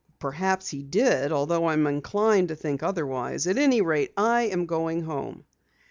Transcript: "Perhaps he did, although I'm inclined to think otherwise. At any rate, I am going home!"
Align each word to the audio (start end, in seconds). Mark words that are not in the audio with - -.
"Perhaps 0.17 0.69
he 0.69 0.81
did, 0.81 1.31
although 1.31 1.67
I'm 1.67 1.85
inclined 1.85 2.47
to 2.47 2.55
think 2.55 2.81
otherwise. 2.81 3.45
At 3.45 3.59
any 3.59 3.81
rate, 3.83 4.13
I 4.17 4.45
am 4.47 4.65
going 4.65 5.03
home!" 5.03 5.43